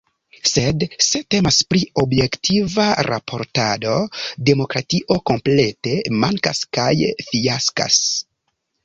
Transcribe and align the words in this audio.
Sed 0.51 0.83
se 1.07 1.19
temas 1.33 1.57
pri 1.73 1.81
objektiva 2.03 2.85
raportado, 3.07 3.93
demokratio 4.47 5.19
komplete 5.33 5.95
mankas 6.25 6.63
kaj 6.79 6.87
fiaskas. 7.29 8.01